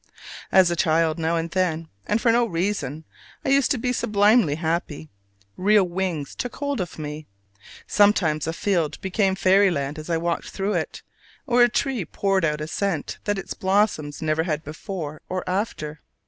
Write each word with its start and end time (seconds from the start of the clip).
As 0.51 0.71
a 0.71 0.75
child, 0.75 1.19
now 1.19 1.35
and 1.35 1.51
then, 1.51 1.87
and 2.07 2.19
for 2.19 2.31
no 2.31 2.43
reason, 2.47 3.03
I 3.45 3.49
used 3.49 3.69
to 3.69 3.77
be 3.77 3.93
sublimely 3.93 4.55
happy: 4.55 5.11
real 5.57 5.83
wings 5.87 6.33
took 6.33 6.55
hold 6.55 6.81
of 6.81 6.97
me. 6.97 7.27
Sometimes 7.85 8.47
a 8.47 8.53
field 8.53 8.99
became 9.01 9.35
fairyland 9.35 9.99
as 9.99 10.09
I 10.09 10.17
walked 10.17 10.49
through 10.49 10.73
it; 10.73 11.03
or 11.45 11.61
a 11.61 11.69
tree 11.69 12.03
poured 12.03 12.43
out 12.43 12.61
a 12.61 12.67
scent 12.67 13.19
that 13.25 13.37
its 13.37 13.53
blossoms 13.53 14.23
never 14.23 14.41
had 14.41 14.63
before 14.63 15.21
or 15.29 15.47
after. 15.47 16.01